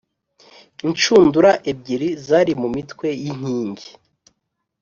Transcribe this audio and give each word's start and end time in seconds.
inshundura 0.87 1.49
ebyiri 1.71 2.09
zari 2.25 2.53
ku 2.59 2.67
mitwe 2.75 3.07
y 3.23 3.25
inkingi 3.31 3.87